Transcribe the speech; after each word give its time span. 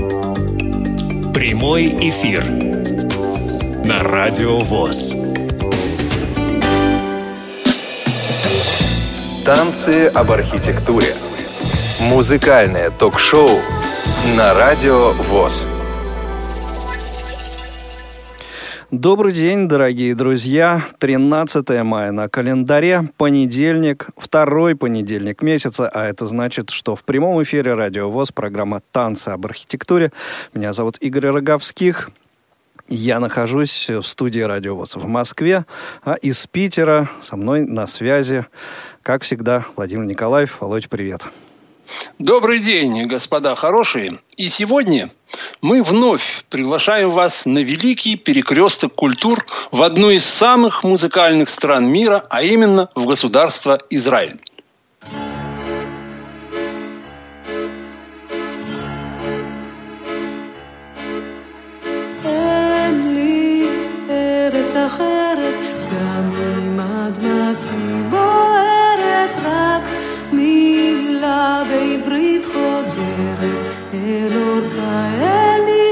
Прямой 0.00 1.88
эфир 2.08 2.42
на 3.84 4.02
Радио 4.02 4.58
ВОЗ. 4.60 5.14
Танцы 9.44 10.06
об 10.06 10.30
архитектуре. 10.30 11.14
Музыкальное 12.00 12.90
ток-шоу 12.90 13.50
на 14.38 14.54
Радио 14.54 15.12
ВОЗ. 15.12 15.66
Добрый 19.02 19.32
день, 19.32 19.66
дорогие 19.66 20.14
друзья. 20.14 20.84
13 20.98 21.82
мая 21.84 22.12
на 22.12 22.28
календаре, 22.28 23.08
понедельник, 23.16 24.10
второй 24.14 24.76
понедельник 24.76 25.40
месяца, 25.40 25.88
а 25.88 26.04
это 26.04 26.26
значит, 26.26 26.68
что 26.68 26.96
в 26.96 27.04
прямом 27.04 27.42
эфире 27.42 27.72
Радио 27.72 28.10
ВОЗ 28.10 28.30
программа 28.30 28.82
«Танцы 28.92 29.30
об 29.30 29.46
архитектуре». 29.46 30.12
Меня 30.52 30.74
зовут 30.74 30.98
Игорь 30.98 31.28
Роговских. 31.28 32.10
Я 32.90 33.20
нахожусь 33.20 33.88
в 33.88 34.02
студии 34.02 34.40
Радио 34.40 34.76
ВОЗ 34.76 34.96
в 34.96 35.06
Москве, 35.06 35.64
а 36.02 36.16
из 36.16 36.46
Питера 36.46 37.08
со 37.22 37.38
мной 37.38 37.64
на 37.64 37.86
связи, 37.86 38.44
как 39.00 39.22
всегда, 39.22 39.64
Владимир 39.76 40.04
Николаев. 40.04 40.60
Володь, 40.60 40.90
привет. 40.90 41.22
Привет. 41.22 41.49
Добрый 42.18 42.58
день, 42.58 43.06
господа 43.06 43.54
хорошие. 43.54 44.18
И 44.36 44.48
сегодня 44.48 45.10
мы 45.60 45.82
вновь 45.82 46.44
приглашаем 46.48 47.10
вас 47.10 47.46
на 47.46 47.58
великий 47.60 48.16
перекресток 48.16 48.94
культур 48.94 49.44
в 49.70 49.82
одну 49.82 50.10
из 50.10 50.24
самых 50.24 50.84
музыкальных 50.84 51.48
стран 51.48 51.86
мира, 51.86 52.24
а 52.30 52.42
именно 52.42 52.90
в 52.94 53.06
государство 53.06 53.78
Израиль. 53.90 54.38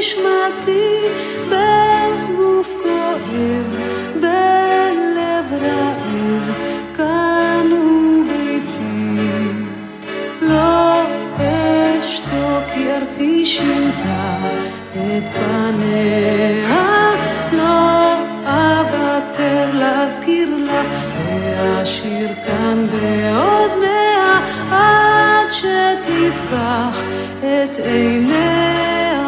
נשמתי 0.09 1.09
בגוף 1.49 2.75
כואב, 2.83 3.81
בלב 4.21 5.63
רעב, 5.63 6.53
כאן 6.97 7.67
הוא 7.71 8.25
ביתי. 8.25 9.19
לא 10.43 11.03
אשתוק 11.39 12.75
כי 12.75 12.93
ארצי 12.93 13.45
שינתה 13.45 14.37
את 14.95 15.23
פניה, 15.35 17.11
לא 17.53 18.15
אוותר 18.47 19.71
להזכיר 19.73 20.49
לה, 20.57 20.83
ואשיר 21.25 22.29
כאן 22.47 22.87
באוזניה 22.87 24.41
עד 24.71 25.51
שתפקח 25.51 27.03
את 27.41 27.79
עיניה. 27.85 29.28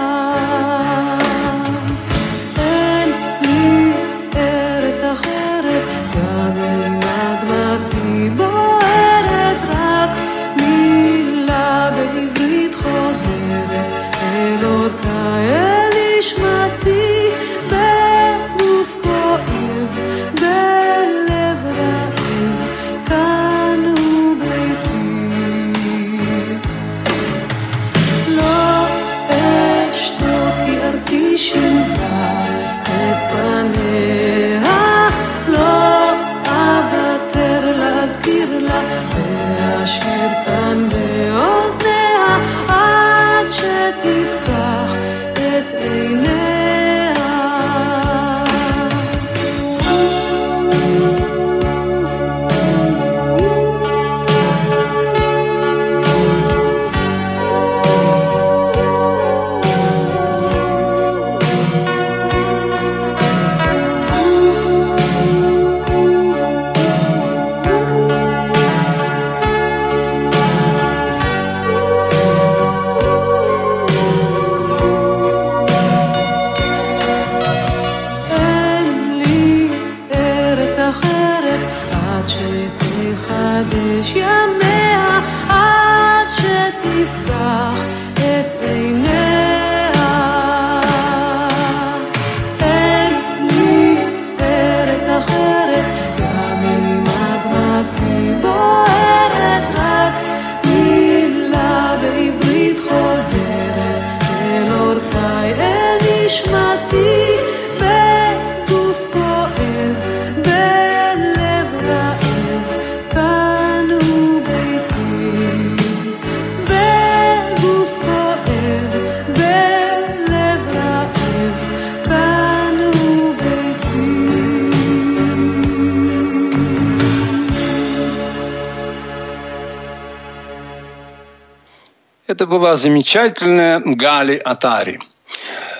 Была 132.47 132.77
замечательная 132.77 133.81
Гали 133.81 134.37
Атари. 134.37 135.01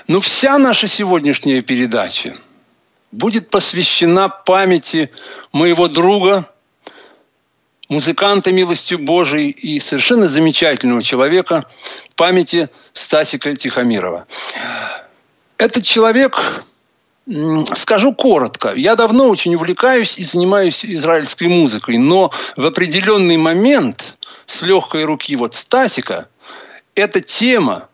Но 0.07 0.19
вся 0.19 0.57
наша 0.57 0.87
сегодняшняя 0.87 1.61
передача 1.61 2.37
будет 3.11 3.49
посвящена 3.49 4.29
памяти 4.29 5.11
моего 5.51 5.87
друга, 5.87 6.49
музыканта 7.89 8.53
милостью 8.53 8.99
Божией 8.99 9.49
и 9.49 9.79
совершенно 9.79 10.27
замечательного 10.27 11.03
человека, 11.03 11.65
памяти 12.15 12.69
Стасика 12.93 13.55
Тихомирова. 13.55 14.27
Этот 15.57 15.83
человек, 15.83 16.63
скажу 17.75 18.13
коротко, 18.13 18.73
я 18.73 18.95
давно 18.95 19.27
очень 19.27 19.53
увлекаюсь 19.55 20.17
и 20.17 20.23
занимаюсь 20.23 20.85
израильской 20.85 21.47
музыкой, 21.47 21.97
но 21.97 22.31
в 22.55 22.65
определенный 22.65 23.37
момент 23.37 24.17
с 24.45 24.61
легкой 24.61 25.03
руки 25.03 25.35
вот 25.35 25.53
Стасика 25.53 26.29
эта 26.95 27.21
тема 27.21 27.89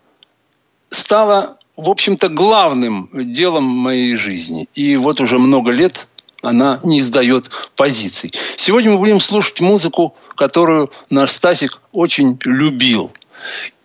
стала, 0.90 1.58
в 1.76 1.90
общем-то, 1.90 2.30
главным 2.30 3.10
делом 3.14 3.64
моей 3.64 4.16
жизни. 4.16 4.68
И 4.76 4.96
вот 4.98 5.20
уже 5.22 5.40
много 5.40 5.72
лет 5.72 6.08
она 6.42 6.80
не 6.84 7.00
издает 7.00 7.50
позиций. 7.76 8.32
Сегодня 8.58 8.92
мы 8.92 8.98
будем 9.00 9.20
слушать 9.20 9.60
музыку, 9.60 10.16
которую 10.36 10.92
наш 11.10 11.32
Стасик 11.32 11.80
очень 11.92 12.40
любил. 12.44 13.12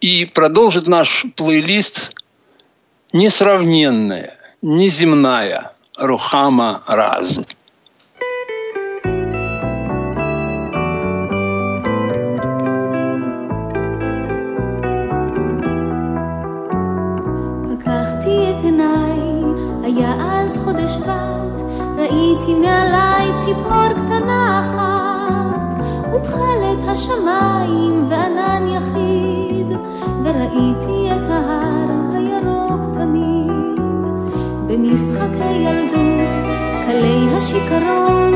И 0.00 0.24
продолжит 0.26 0.86
наш 0.86 1.26
плейлист 1.36 2.12
несравненная, 3.12 4.38
неземная 4.60 5.72
Рухама 5.96 6.82
Раз. 6.86 7.40
היה 19.96 20.14
אז 20.20 20.58
חודש 20.64 20.90
שבט, 20.90 21.62
ראיתי 21.96 22.54
מעליי 22.54 23.30
ציפור 23.44 23.88
קטנה 23.88 24.60
אחת, 24.60 25.84
ותכלת 26.14 26.88
השמיים 26.88 28.06
וענן 28.08 28.68
יחיד, 28.68 29.78
וראיתי 30.24 31.10
את 31.12 31.28
ההר 31.30 31.88
הירוק 32.14 32.80
תמיד. 32.94 33.80
במשחקי 34.66 35.52
ילדות, 35.52 36.44
קלי 36.86 37.36
השיכרון, 37.36 38.34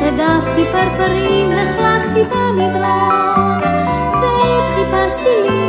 רדפתי 0.00 0.64
פרפרים, 0.72 1.52
החלקתי 1.52 2.22
במדרון, 2.22 3.60
ועת 4.12 4.64
חיפשתי 4.74 5.42
לי 5.42 5.63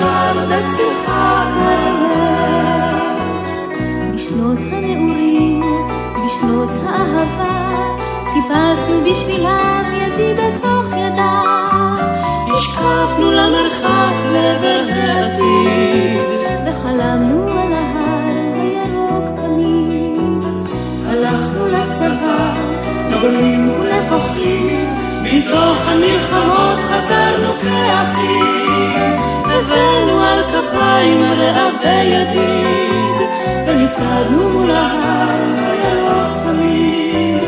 בצלך 0.00 1.06
כרמל. 1.54 2.10
בשנות 4.14 4.58
הנעורים, 4.58 5.62
בשנות 6.24 6.68
האהבה, 6.86 7.70
טיפסנו 8.32 9.00
בשבילם 9.10 9.84
ידי 9.94 10.34
בתוך 10.34 10.92
ידה. 10.96 11.42
השקפנו 12.58 13.32
למרחק 13.32 14.14
לעבר 14.32 14.82
העתיד, 14.92 16.20
וחלמנו 16.66 17.50
על 17.50 17.72
ההר 17.72 18.54
הירוק 18.54 19.24
תמיד. 19.36 20.44
הלכנו 21.06 21.68
לצבא, 21.68 22.54
גדולים 23.08 23.70
ונבוכים, 23.70 24.96
מתוך 25.22 25.88
המלחמות 25.88 26.78
חזרנו 26.88 27.52
כאחים. 27.62 29.39
הבאנו 29.60 30.20
על 30.20 30.42
כפיים 30.42 31.22
רעבי 31.22 32.04
ידיד, 32.04 33.28
ונפרדנו 33.66 34.48
מול 34.48 34.70
ההר 34.70 35.40
הירוק 35.56 36.32
תמיד. 36.44 37.42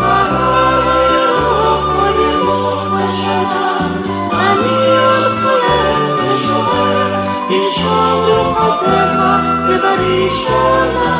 ההר 0.00 0.82
הירוק 0.88 1.84
כל 1.96 2.14
ירוק 2.20 2.92
השנה, 2.94 3.88
אני 4.32 4.98
עוד 4.98 5.32
חולם 5.42 6.02
ושואל, 6.18 7.12
תנשום 7.48 8.18
רוחותיך 8.26 9.18
כבראשונה, 9.66 11.16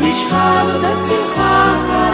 לשכב 0.00 0.66
בצלך 0.82 1.34
כרמל. 1.36 2.07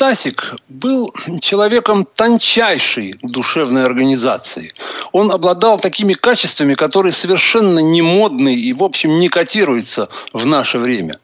Стасик 0.00 0.54
был 0.70 1.12
человеком 1.42 2.06
тончайшей 2.06 3.16
душевной 3.20 3.84
организации. 3.84 4.72
Он 5.12 5.30
обладал 5.30 5.78
такими 5.78 6.14
качествами, 6.14 6.72
которые 6.72 7.12
совершенно 7.12 7.80
не 7.80 8.00
модны 8.00 8.54
и, 8.54 8.72
в 8.72 8.82
общем, 8.82 9.18
не 9.18 9.28
котируются 9.28 10.08
в 10.32 10.46
наше 10.46 10.78
время. 10.78 11.20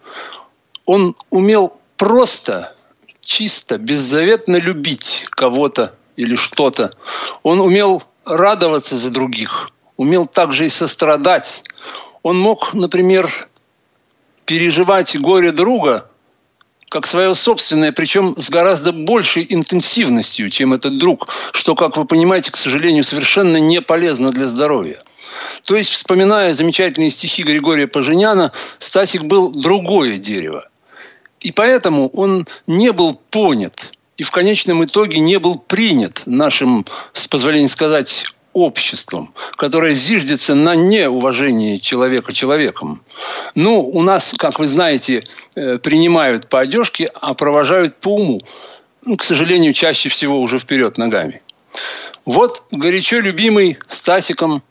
Он 0.84 1.16
умел 1.30 1.78
просто, 1.96 2.76
чисто, 3.22 3.78
беззаветно 3.78 4.56
любить 4.56 5.24
кого-то 5.30 5.94
или 6.16 6.36
что-то. 6.36 6.90
Он 7.42 7.62
умел 7.62 8.02
радоваться 8.26 8.98
за 8.98 9.10
других, 9.10 9.70
умел 9.96 10.26
также 10.26 10.66
и 10.66 10.68
сострадать. 10.68 11.62
Он 12.22 12.38
мог, 12.38 12.74
например, 12.74 13.48
переживать 14.44 15.18
горе 15.18 15.52
друга 15.52 16.10
как 16.88 17.06
свое 17.06 17.34
собственное, 17.34 17.92
причем 17.92 18.34
с 18.38 18.48
гораздо 18.48 18.92
большей 18.92 19.46
интенсивностью, 19.48 20.50
чем 20.50 20.72
этот 20.72 20.96
друг, 20.96 21.28
что, 21.52 21.74
как 21.74 21.96
вы 21.96 22.04
понимаете, 22.04 22.52
к 22.52 22.56
сожалению, 22.56 23.04
совершенно 23.04 23.58
не 23.58 23.80
полезно 23.80 24.30
для 24.30 24.46
здоровья. 24.46 25.02
То 25.64 25.76
есть, 25.76 25.90
вспоминая 25.90 26.54
замечательные 26.54 27.10
стихи 27.10 27.42
Григория 27.42 27.86
Поженяна, 27.86 28.52
Стасик 28.78 29.24
был 29.24 29.50
другое 29.50 30.18
дерево. 30.18 30.68
И 31.40 31.52
поэтому 31.52 32.08
он 32.08 32.46
не 32.66 32.92
был 32.92 33.20
понят 33.30 33.92
и 34.16 34.22
в 34.22 34.30
конечном 34.30 34.84
итоге 34.84 35.20
не 35.20 35.38
был 35.38 35.58
принят 35.58 36.22
нашим, 36.26 36.86
с 37.12 37.28
позволения 37.28 37.68
сказать, 37.68 38.24
обществом, 38.56 39.34
которое 39.56 39.94
зиждется 39.94 40.54
на 40.54 40.74
неуважении 40.74 41.76
человека 41.76 42.32
человеком. 42.32 43.02
Ну, 43.54 43.80
у 43.80 44.02
нас, 44.02 44.32
как 44.38 44.58
вы 44.58 44.66
знаете, 44.66 45.24
э, 45.54 45.76
принимают 45.76 46.48
по 46.48 46.60
одежке, 46.60 47.10
а 47.20 47.34
провожают 47.34 47.96
по 47.96 48.14
уму. 48.16 48.40
Ну, 49.04 49.18
к 49.18 49.24
сожалению, 49.24 49.74
чаще 49.74 50.08
всего 50.08 50.40
уже 50.40 50.58
вперед 50.58 50.96
ногами. 50.96 51.42
Вот 52.24 52.62
горячо 52.70 53.20
любимый 53.20 53.78
Стасиком 53.88 54.62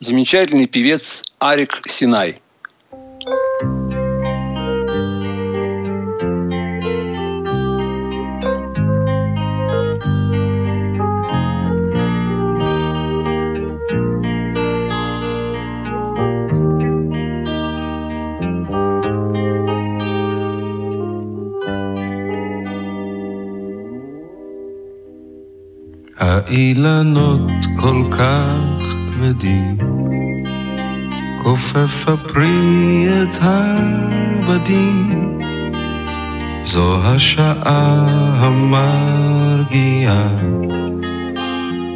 замечательный 0.00 0.66
певец 0.66 1.22
Арик 1.38 1.82
Синай. 1.86 2.40
האילנות 26.52 27.50
כל 27.76 28.02
כך 28.10 28.54
כבדים, 29.06 29.76
כופף 31.42 32.08
הפרי 32.08 33.06
את 33.22 33.38
הבדים, 33.40 35.20
זו 36.64 36.98
השעה 37.04 38.06
המרגיעה, 38.38 40.28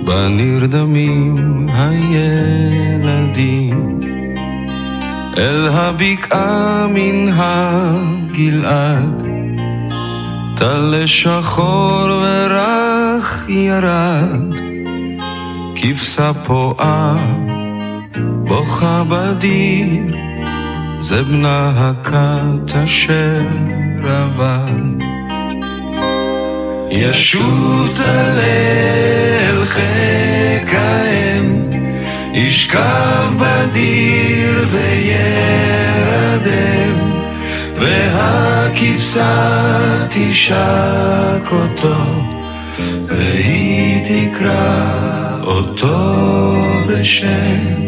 בה 0.05 0.29
נרדמים 0.29 1.67
הילדים, 1.73 3.21
אל 5.39 5.69
הבקעה 5.69 6.87
מן 6.95 7.29
הגלעד, 7.33 9.27
טל 10.57 11.03
שחור 11.07 12.09
ורך 12.23 13.45
ירד, 13.49 14.46
כבשה 15.89 16.33
פועה, 16.47 17.17
בוכה 18.19 19.03
בדיר, 19.09 20.17
זה 21.01 21.23
בנה 21.23 21.73
הכת 21.77 22.77
אשר 22.85 23.41
עבד. 24.05 25.05
ישוט 26.91 27.93
הלל 27.99 29.65
חיק 29.65 30.75
האם, 30.75 31.73
ישכב 32.33 33.33
בדיר 33.39 34.67
וירדם, 34.71 36.31
והכבשה 37.79 39.35
תשק 40.11 41.53
אותו, 41.53 41.97
והיא 43.07 44.05
תקרא 44.05 45.26
אותו 45.47 46.57
בשם. 46.89 47.87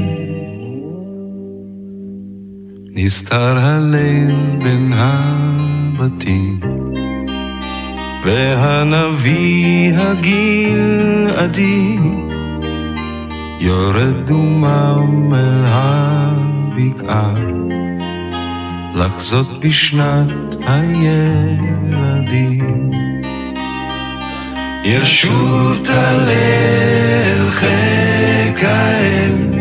נסתר 2.91 3.59
הליל 3.59 4.35
בין 4.63 4.93
הבתים, 4.97 6.61
והנביא 8.25 9.93
הגלעדי 9.97 11.99
יורד 13.61 14.27
דומם 14.27 15.35
אל 15.35 15.65
הבקעה, 15.67 17.35
לחזות 18.95 19.61
בשנת 19.61 20.57
הילדים. 20.67 22.49
ישוב 24.85 25.81
טל 25.85 26.29
אל 26.29 27.51
חיק 27.51 28.65
האם, 28.65 29.53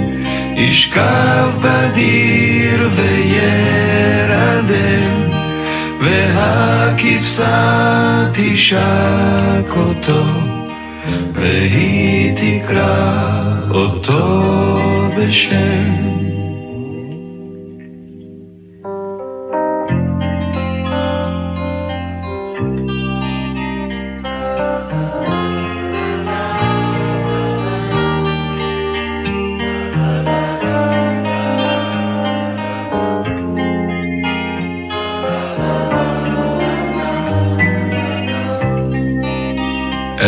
ישכב 0.56 1.50
בדיר 1.62 2.90
וירדם, 2.96 3.88
והכבשה 6.02 7.48
תשק 8.34 9.72
אותו, 9.78 10.24
והיא 11.34 12.34
תקרא 12.36 13.14
אותו 13.72 14.54
בשם. 15.18 16.27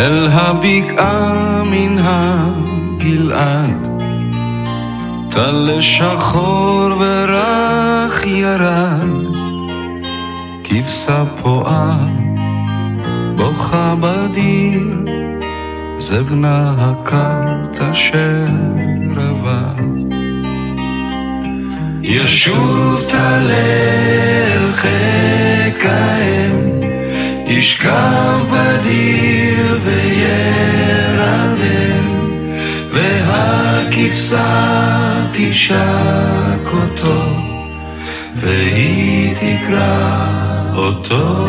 אל 0.00 0.28
הבקעה 0.32 1.62
מן 1.66 1.96
הגלעד, 1.98 3.86
טל 5.30 5.80
שחור 5.80 6.92
ורך 7.00 8.26
ירד, 8.26 9.26
כבשה 10.64 11.24
פועה, 11.42 12.06
בוכה 13.36 13.94
בדיר, 14.00 15.04
זה 15.98 16.20
בנה 16.20 16.74
הכת 16.78 17.80
אשר 17.90 18.44
עבד. 19.16 19.84
ישוב 22.02 23.02
טל 23.08 23.50
אל 23.50 24.72
חיק 24.72 25.84
האם, 25.84 26.69
ישכב 27.50 28.40
בדיר 28.50 29.78
וירדם, 29.84 31.60
והכבשה 32.92 34.40
תשק 35.32 36.66
אותו, 36.72 37.22
והיא 38.36 39.34
תקרא 39.34 40.26
אותו 40.74 41.46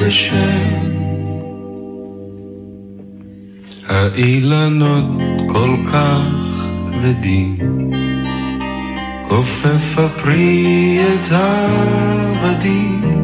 בשם. 0.00 0.82
האילנות 3.88 5.04
כל 5.48 5.76
כך 5.92 6.28
כבדים, 6.92 7.58
כופף 9.28 9.98
הפרי 9.98 10.98
את 11.14 11.26
הבדים. 11.30 13.21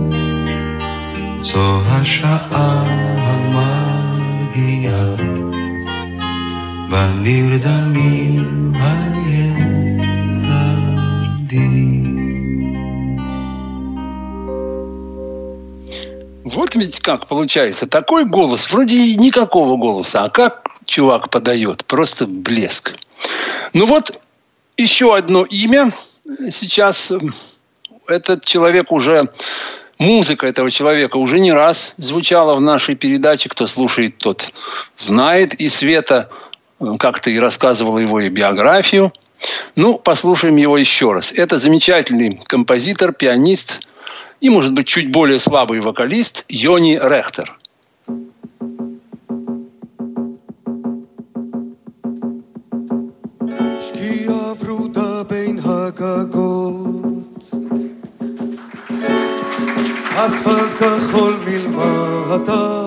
זו 1.42 1.82
השעה 1.86 2.84
המגיעה, 3.96 5.16
בנרדמים 6.90 8.74
הילדים. 8.76 9.64
Вот 16.44 16.76
ведь 16.76 17.00
как 17.00 17.28
получается. 17.28 17.88
Такой 17.88 18.26
голос, 18.26 18.70
вроде 18.72 18.96
и 18.96 19.16
никакого 19.16 19.78
голоса, 19.78 20.24
а 20.26 20.30
как 20.30 20.70
чувак 20.86 21.30
подает, 21.30 21.86
просто 21.86 22.28
блеск. 22.28 22.94
Ну 23.74 23.86
вот, 23.86 24.20
еще 24.78 25.16
одно 25.16 25.46
имя 25.46 25.92
сейчас. 26.52 27.12
Этот 28.08 28.44
человек 28.44 28.92
уже, 28.92 29.30
Музыка 29.99 30.47
этого 30.47 30.71
человека 30.71 31.17
уже 31.17 31.41
не 31.41 31.53
раз 31.53 31.95
звучала 31.97 32.55
в 32.55 32.61
нашей 32.61 32.95
передаче. 32.95 33.49
Кто 33.49 33.67
слушает, 33.67 34.19
тот 34.19 34.53
знает. 34.97 35.55
И 35.55 35.69
Света 35.69 36.31
э, 36.79 36.85
как-то 36.99 37.31
и 37.31 37.39
рассказывала 37.39 37.99
его 37.99 38.21
и 38.21 38.29
биографию. 38.29 39.13
Ну, 39.75 39.99
послушаем 39.99 40.57
его 40.57 40.79
еще 40.79 41.13
раз. 41.13 41.33
Это 41.33 41.59
замечательный 41.59 42.41
композитор, 42.47 43.13
пианист 43.13 43.81
и, 44.41 44.51
может 44.51 44.73
быть, 44.73 44.87
чуть 44.87 45.11
более 45.11 45.41
слабый 45.41 45.81
вокалист 45.81 46.45
Йони 46.49 46.99
Рехтер. 47.03 47.57
Skia 53.79 54.55
vruta 54.59 55.25
bein 55.25 55.57
hakago 55.59 56.58
אספלט 60.27 60.73
כחול 60.79 61.35
מלמטה 61.47 62.87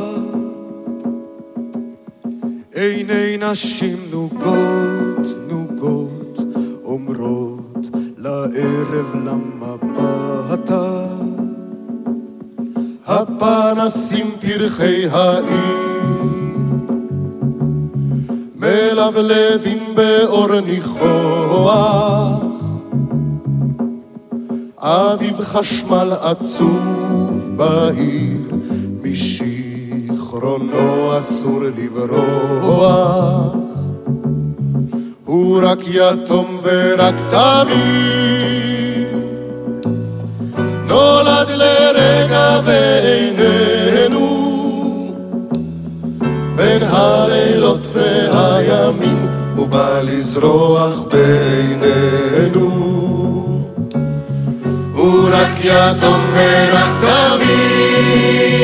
עיני 2.74 3.38
נשים 3.52 3.98
נוגות 4.12 5.28
נוגות 5.50 6.40
אומרות 6.84 7.88
לערב 8.18 9.16
למבטה. 9.26 11.06
הפנסים 13.06 14.28
פרחי 14.42 15.08
העיר 15.12 15.92
מלבלבים 18.56 19.96
באור 19.96 20.60
ניחוח. 20.60 22.42
אביב 24.78 25.42
חשמל 25.42 26.14
עצוב 26.22 27.11
בהיר 27.62 28.42
משיכרונו 29.04 30.68
אסור 31.20 31.64
לברוח. 31.78 33.54
הוא 35.26 35.60
רק 35.64 35.80
יתום 35.88 36.60
ורק 36.64 37.16
תמים. 37.30 37.82
נולד 40.88 41.50
לרגע 41.50 42.60
ואיננו. 42.64 44.28
בין 46.56 46.84
הלילות 46.84 47.88
והימים 47.94 49.28
הוא 49.56 49.68
בא 49.68 50.02
לזרוח 50.02 51.02
בינינו 51.12 53.01
הוא 55.02 55.30
רק 55.32 55.50
יתום 55.60 56.22
ורק 56.34 56.90
תמים 57.02 58.60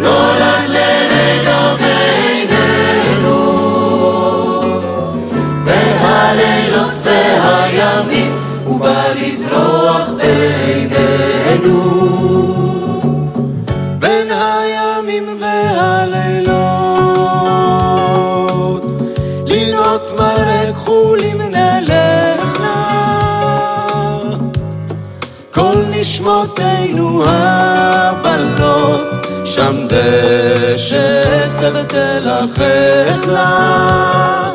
נולד 0.00 0.68
לרגע 0.68 1.74
ואיננו 1.80 3.38
בין 5.64 5.98
הלילות 6.00 6.94
והימים 7.04 8.32
הוא 8.64 8.80
בא 8.80 9.02
לזרוח 9.14 10.08
בינינו 10.16 11.78
בין 13.98 14.28
הימים 14.30 15.26
והלילות 15.40 16.58
לינות 19.46 20.12
מרק 20.16 20.74
חולים 20.74 21.37
נשמותינו 26.18 27.24
הבנות 27.26 29.00
שם 29.44 29.76
דשא 29.86 31.46
סבט 31.46 31.88
תלחך 31.88 33.26
לה 33.26 34.50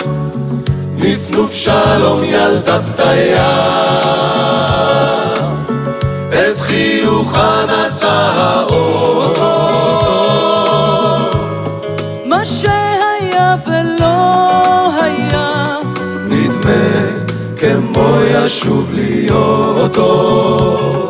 נפנוף 0.95 1.53
שלום 1.53 2.23
ילדה 2.23 2.79
פתיה. 2.81 3.49
את 6.29 6.59
חיוכה 6.59 7.65
נשא 7.65 8.31
האור. 8.35 9.33
מה 12.25 12.45
שהיה 12.45 13.55
ולא 13.67 14.15
היה, 15.01 15.77
נדמה 16.25 16.99
כמו 17.57 18.17
ישוב 18.33 18.91
להיות 18.93 19.97
עוד 19.97 21.02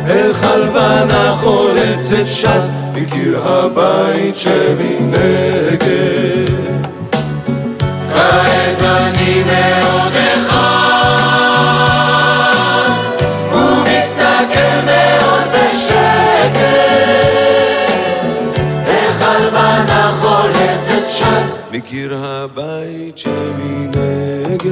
אל 0.07 0.33
חלבנה 0.33 1.33
חולצת 1.41 2.27
שד 2.27 2.61
מקיר 2.95 3.41
הבית 3.45 4.37
שמנגד. 4.37 5.79
כעת 8.13 8.83
אני 8.83 9.43
מאוד 9.45 9.72
מקיר 21.73 22.17
הבית 22.17 23.19
שמנגד 23.19 24.63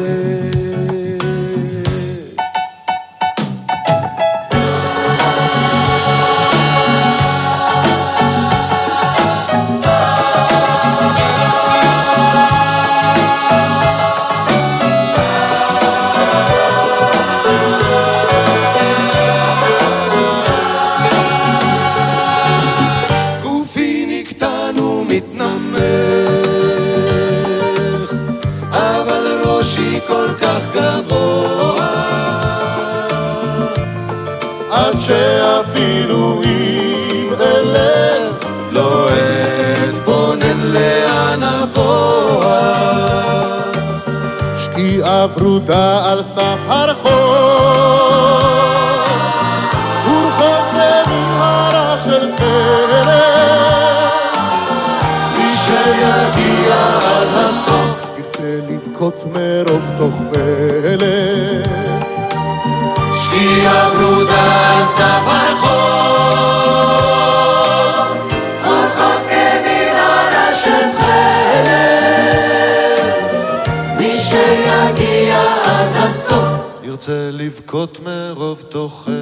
antoja 78.81 79.20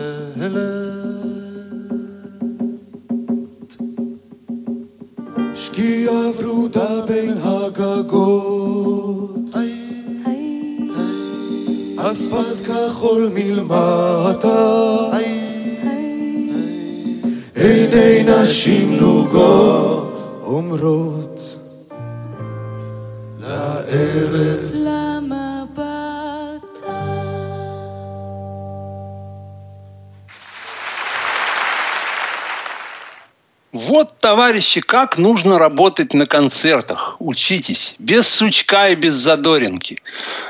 Вот, 33.73 34.19
товарищи, 34.19 34.81
как 34.81 35.17
нужно 35.17 35.57
работать 35.57 36.13
на 36.13 36.27
концертах. 36.27 37.15
Учитесь. 37.17 37.95
Без 37.97 38.27
сучка 38.27 38.89
и 38.89 38.95
без 38.95 39.15
задоринки. 39.15 39.99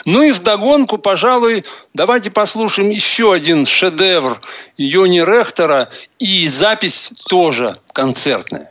Ну 0.04 0.22
и 0.24 0.32
вдогонку, 0.32 0.98
пожалуй, 0.98 1.64
давайте 1.94 2.32
послушаем 2.32 2.90
еще 2.90 3.32
один 3.32 3.66
шедевр 3.66 4.42
Йони 4.76 5.22
Рехтера. 5.22 5.90
И 6.20 6.50
запись 6.50 7.12
тоже 7.30 7.80
концертная. 7.94 8.70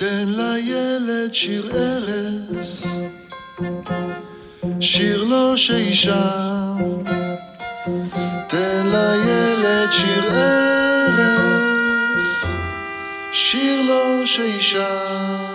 תן 0.00 0.28
לילד 0.28 1.34
שיר 1.34 1.70
ארס, 1.74 3.00
שיר 4.85 5.23
לו 5.23 5.57
שישר. 5.57 6.73
תן 8.47 8.85
לילד 8.85 9.91
שיר 9.91 10.23
ארס, 11.11 11.77
שיר 13.31 13.81
לו 13.81 14.25
שישר. 14.25 15.54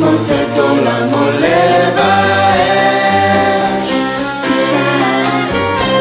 מתמוטט, 0.00 0.58
עולם 0.58 1.08
עולה 1.12 1.90
באש. 1.96 3.88
תשאל, 4.40 5.24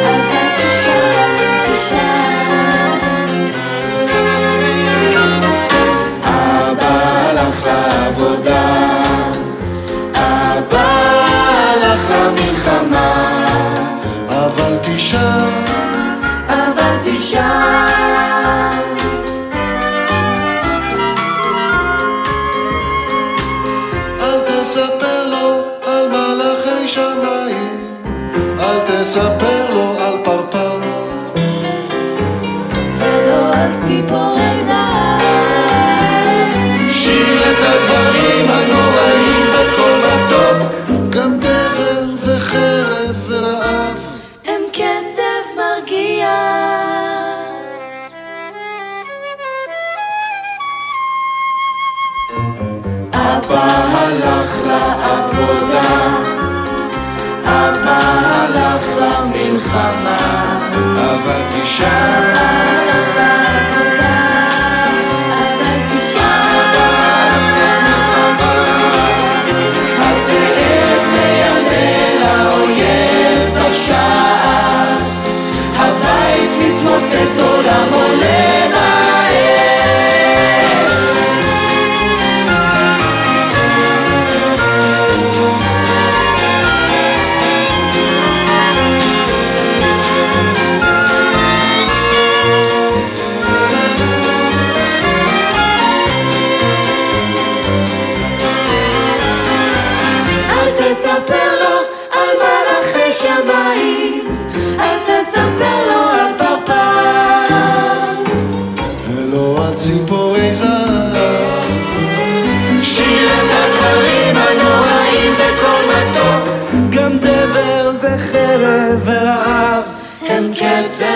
אבל 0.03 0.47
תשאל, 0.57 1.35
תשאל. 1.65 1.97
אבא 6.23 6.93
הלך 7.29 7.57
לעבודה, 7.65 8.67
אבא 10.13 10.87
הלך 11.73 12.01
למלחמה, 12.11 13.11
אבל 14.29 14.77
תשאל, 14.81 15.49
אבל 16.47 16.95
תשאל. 17.03 18.18
começa 28.99 29.31
pelo 29.37 29.88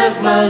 Of 0.06 0.22
mal. 0.22 0.44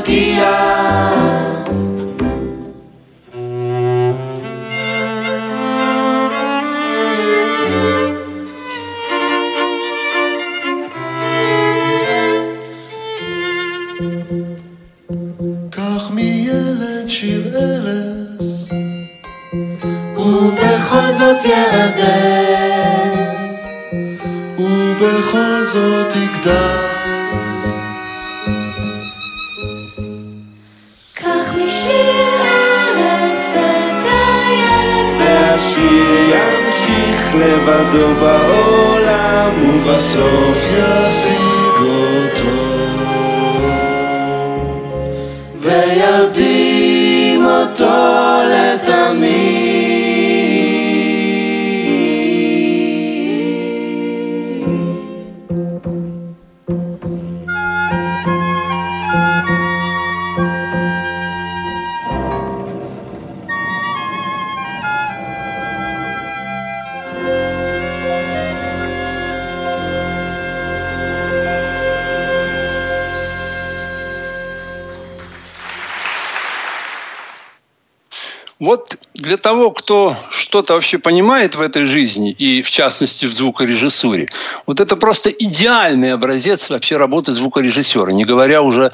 Кто 79.73 80.15
что-то 80.29 80.73
вообще 80.73 80.97
понимает 80.97 81.55
в 81.55 81.61
этой 81.61 81.85
жизни, 81.85 82.31
и 82.31 82.61
в 82.61 82.69
частности 82.69 83.25
в 83.25 83.33
звукорежиссуре, 83.33 84.29
вот 84.65 84.79
это 84.79 84.95
просто 84.95 85.29
идеальный 85.29 86.13
образец 86.13 86.69
вообще 86.69 86.97
работы 86.97 87.33
звукорежиссера, 87.33 88.11
не 88.11 88.25
говоря 88.25 88.61
уже 88.61 88.91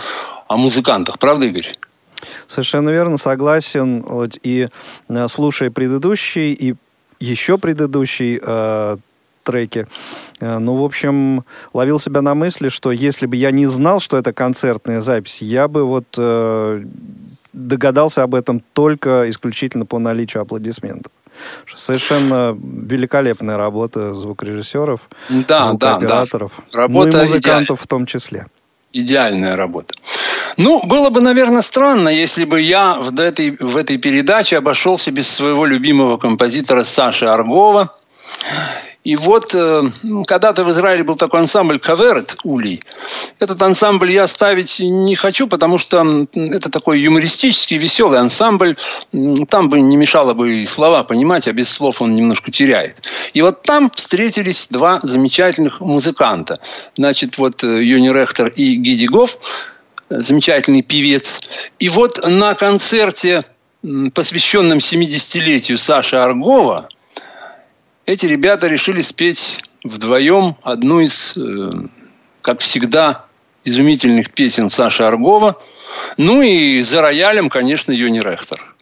о 0.48 0.58
музыкантах. 0.58 1.20
Правда, 1.20 1.46
Игорь? 1.46 1.74
Совершенно 2.48 2.90
верно, 2.90 3.18
согласен. 3.18 4.02
Вот, 4.02 4.38
и 4.44 4.70
э, 5.08 5.28
слушая 5.28 5.72
предыдущий 5.72 6.54
и 6.54 6.76
еще 7.20 7.58
предыдущий 7.58 8.40
э, 8.42 8.98
треки, 9.44 9.88
э, 10.40 10.58
ну, 10.58 10.76
в 10.76 10.84
общем, 10.84 11.44
ловил 11.74 12.00
себя 12.00 12.22
на 12.22 12.36
мысли, 12.36 12.70
что 12.70 12.92
если 12.92 13.26
бы 13.26 13.36
я 13.36 13.52
не 13.52 13.68
знал, 13.68 14.00
что 14.00 14.18
это 14.18 14.34
концертная 14.34 15.02
запись, 15.02 15.42
я 15.42 15.68
бы 15.68 15.84
вот 15.86 16.06
э, 16.18 16.84
догадался 17.54 18.24
об 18.24 18.36
этом 18.36 18.62
только 18.74 19.30
исключительно 19.30 19.86
по 19.86 20.00
наличию 20.00 20.42
аплодисментов. 20.42 21.12
Совершенно 21.74 22.58
великолепная 22.62 23.58
работа 23.58 24.14
звукорежиссеров, 24.14 25.02
Да, 25.30 25.46
да, 25.48 25.48
да. 25.48 25.70
звукооператоров, 25.70 26.52
Работа 26.74 27.12
ну 27.12 27.18
и 27.18 27.22
музыкантов 27.28 27.82
в 27.82 27.88
том 27.88 28.06
числе. 28.06 28.48
Идеальная 28.92 29.56
работа. 29.56 29.94
Ну, 30.58 30.84
было 30.84 31.10
бы, 31.10 31.22
наверное, 31.22 31.62
странно, 31.62 32.10
если 32.10 32.44
бы 32.44 32.60
я 32.60 32.96
в 32.96 33.18
этой, 33.20 33.56
в 33.58 33.78
этой 33.78 33.98
передаче 33.98 34.58
обошелся 34.58 35.12
без 35.12 35.30
своего 35.30 35.66
любимого 35.66 36.18
композитора 36.18 36.84
Саши 36.84 37.26
Аргова. 37.26 37.96
И 39.06 39.16
вот 39.16 39.56
э, 39.56 39.84
когда-то 40.28 40.66
в 40.66 40.72
Израиле 40.72 41.06
был 41.06 41.16
такой 41.16 41.40
ансамбль 41.40 41.80
«Каверет» 41.80 42.36
Улей. 42.44 42.84
Этот 43.40 43.62
ансамбль 43.62 44.12
я 44.12 44.28
ставить 44.28 44.80
не 44.80 45.16
хочу, 45.16 45.48
потому 45.48 45.78
что 45.78 46.28
это 46.34 46.70
такой 46.70 47.00
юмористический, 47.00 47.78
веселый 47.78 48.20
ансамбль. 48.20 48.76
Там 49.50 49.70
бы 49.70 49.80
не 49.80 49.96
мешало 49.96 50.34
бы 50.34 50.64
и 50.64 50.68
слова 50.68 51.04
понимать, 51.06 51.48
а 51.48 51.54
без 51.54 51.70
слов 51.70 52.02
он 52.02 52.14
немножко 52.14 52.52
теряет. 52.52 52.98
И 53.34 53.42
вот 53.42 53.64
там 53.64 53.90
встретились 53.90 54.68
два 54.70 55.00
замечательных 55.02 55.80
музыканта. 55.80 56.60
Значит, 56.98 57.38
вот 57.38 57.64
э, 57.64 57.82
Юни 57.82 58.10
Рехтер 58.10 58.48
и 58.48 58.76
Гиди 58.76 59.08
Гофф, 59.08 59.38
э, 60.10 60.20
замечательный 60.20 60.82
певец. 60.82 61.40
И 61.80 61.88
вот 61.88 62.20
на 62.28 62.54
концерте, 62.54 63.46
посвященном 64.14 64.80
70-летию 64.80 65.78
Саши 65.78 66.18
Аргова, 66.18 66.90
эти 68.09 68.27
ребята 68.27 68.67
решили 68.67 69.03
спеть 69.03 69.61
вдвоем 69.83 70.57
одну 70.63 71.01
из, 71.01 71.37
э, 71.37 71.71
как 72.43 72.61
всегда, 72.61 73.25
изумительных 73.65 74.31
песен 74.31 74.71
Саши 74.71 75.03
Аргова. 75.03 75.59
Ну 76.17 76.43
и 76.43 76.83
за 76.83 77.01
роялем, 77.01 77.49
конечно, 77.49 77.93
Юни 77.93 78.21
Рехтер. 78.21 78.75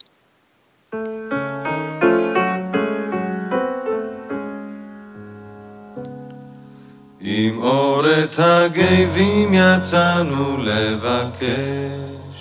עם 7.25 7.63
אור 7.63 8.03
את 8.07 8.39
הגבים 8.39 9.55
יצאנו 9.55 10.63
לבקש, 10.63 12.41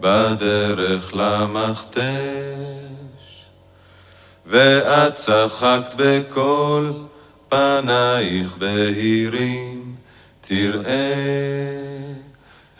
בדרך 0.00 1.14
למכתש, 1.14 2.85
ואת 4.47 5.15
צחקת 5.15 5.95
בקול 5.95 6.93
פנייך 7.49 8.57
בהירים, 8.57 9.95
תראה, 10.41 11.13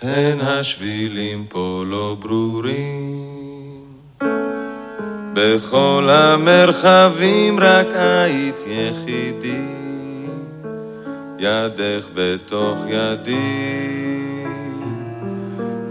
הן 0.02 0.42
השבילים 0.42 1.46
פה 1.50 1.84
לא 1.88 2.18
ברורים. 2.20 3.84
בכל 5.34 6.10
המרחבים 6.12 7.60
רק 7.60 7.88
היית 7.96 8.60
יחידי. 8.68 9.78
ידך 11.40 12.08
בתוך 12.14 12.80
ידי. 12.88 14.08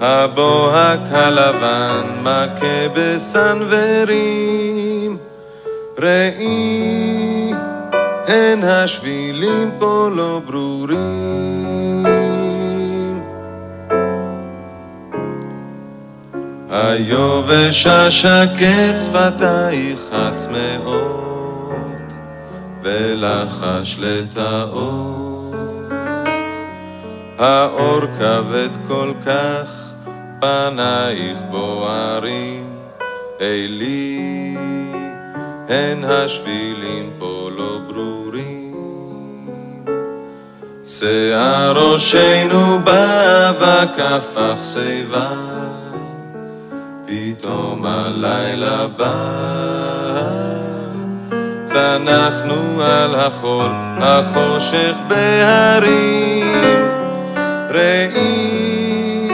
הבוהק 0.01 1.01
הלבן 1.11 2.03
מכה 2.23 2.89
בסנוורים, 2.95 4.37
ראי, 5.99 7.53
הן 8.27 8.65
השבילים 8.65 9.71
פה 9.79 10.11
לא 10.17 10.41
ברורים. 10.47 12.07
היובש 16.71 17.87
השקט 17.87 19.01
שפתייך 19.01 20.01
הצמאות, 20.13 20.97
ולחש 22.83 23.99
לטאות. 24.01 25.37
האור 27.39 28.01
כבד 28.19 28.69
כל 28.89 29.13
כך, 29.27 29.93
פנייך 30.41 31.39
בוערים, 31.51 32.65
אלי, 33.41 34.56
הן 35.69 36.05
השבילים 36.05 37.11
פה 37.19 37.51
לא 37.57 37.79
ברורים. 37.89 38.75
שיער 40.85 41.93
ראשנו 41.93 42.79
באבק 42.85 43.99
הפך 43.99 44.63
שיבה, 44.63 45.29
פתאום 47.07 47.87
הלילה 47.87 48.87
בא. 48.87 49.67
צנחנו 51.65 52.83
על 52.83 53.15
החול, 53.15 53.71
החושך 54.01 54.97
בהרים. 55.09 56.87
ראי, 57.71 59.29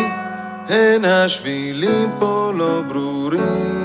הן 0.68 1.04
השבילים 1.04 2.10
פה 2.18 2.52
לא 2.56 2.82
ברורים. 2.88 3.81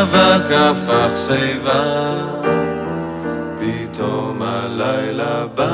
באבק 0.00 0.50
הפך 0.50 1.16
שיבה, 1.26 2.12
פתאום 3.58 4.42
הלילה 4.42 5.46
בא. 5.54 5.66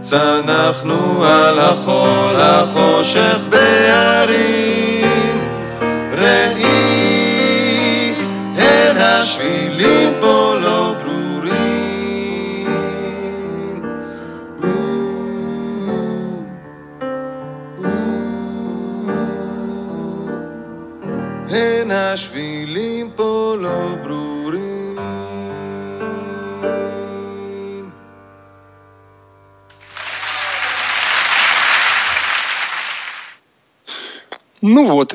צנחנו 0.00 1.24
על 1.24 1.58
החול 1.58 2.36
החושך 2.36 3.38
בהרים, 3.50 5.08
ראי, 6.12 6.64
הן 8.56 8.96
השבילים 8.96 10.12
פה 10.20 10.55
nas 22.16 22.24
vinhas. 22.24 22.55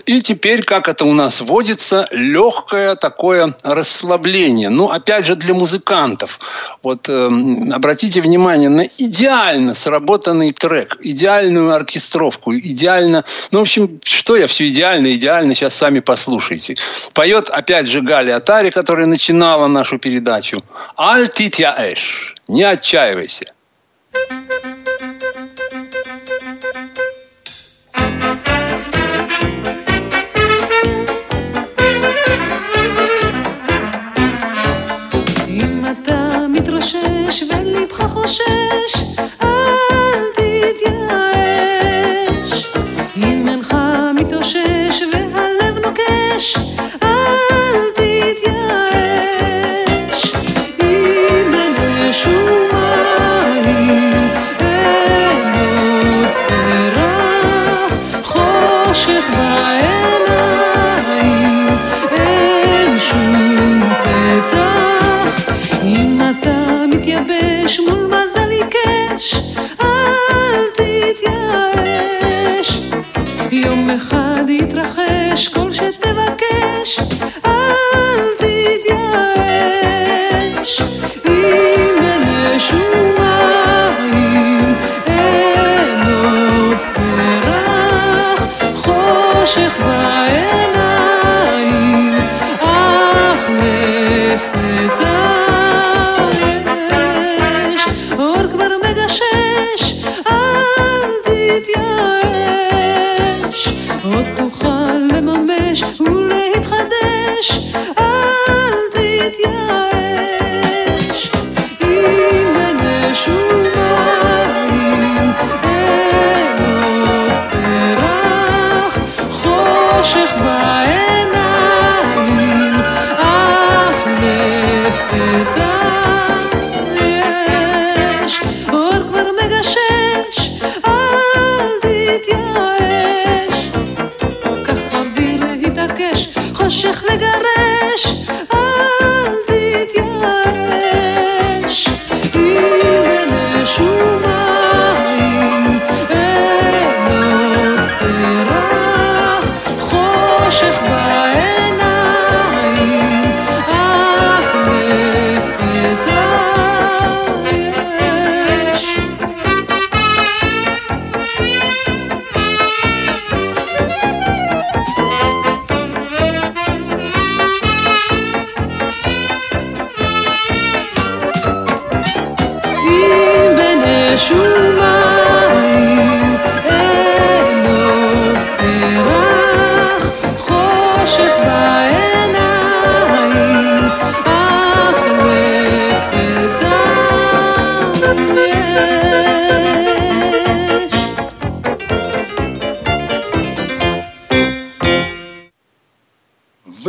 И 0.06 0.22
теперь, 0.22 0.64
как 0.64 0.88
это 0.88 1.06
у 1.06 1.14
нас 1.14 1.42
водится, 1.42 2.08
легкое 2.12 2.96
такое 2.96 3.56
расслабление. 3.64 4.70
Ну, 4.70 4.90
опять 4.90 5.26
же, 5.26 5.36
для 5.36 5.54
музыкантов. 5.54 6.40
Вот 6.84 7.08
эм, 7.10 7.72
обратите 7.74 8.22
внимание 8.22 8.70
на 8.70 8.84
идеально 8.98 9.74
сработанный 9.74 10.52
трек, 10.52 10.98
идеальную 11.02 11.74
оркестровку, 11.74 12.56
идеально... 12.56 13.24
Ну, 13.52 13.60
в 13.60 13.62
общем, 13.64 14.00
что 14.04 14.36
я 14.36 14.48
все 14.48 14.70
идеально, 14.70 15.14
идеально, 15.14 15.56
сейчас 15.56 15.76
сами 15.76 16.00
послушайте. 16.00 16.76
Поет, 17.14 17.50
опять 17.50 17.88
же, 17.88 18.02
Галя 18.02 18.38
Атари, 18.38 18.70
которая 18.70 19.06
начинала 19.06 19.68
нашу 19.68 20.00
передачу. 20.00 20.64
«Аль 20.98 21.30
эш»– 21.30 22.36
«Не 22.48 22.64
отчаивайся». 22.64 23.46
אם 24.14 24.71
מתרושש 37.32 37.44
ולבך 37.50 38.02
חושש, 38.02 38.94
אל 39.41 40.24
תתייאש. 40.34 40.89
אם 43.17 43.48
אינך 43.48 43.76
מתאושש 44.15 45.02
והלב 45.13 45.86
נוקש, 45.86 46.58
אל 47.04 47.91
תתייאש. 47.94 49.13
אם 50.80 51.54
אין 51.54 51.76
אש 52.10 52.28
אחד 73.95 74.43
יתרחש 74.49 75.47
כל 75.47 75.71
שתבקש, 75.71 76.99
אל 77.45 78.19
תתייאש. 78.38 78.82
אם 81.25 81.95
אין 82.01 82.21